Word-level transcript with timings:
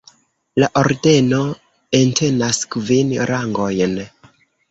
La 0.61 0.69
ordeno 0.79 1.41
entenas 1.99 2.61
kvin 2.77 3.13
rangojn. 3.33 3.95